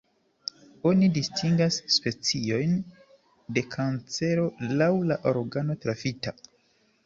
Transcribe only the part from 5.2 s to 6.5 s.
organo trafita.